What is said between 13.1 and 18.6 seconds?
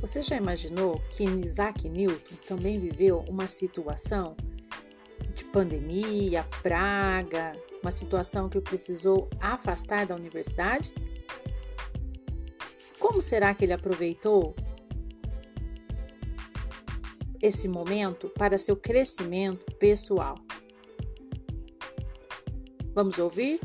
será que ele aproveitou esse momento para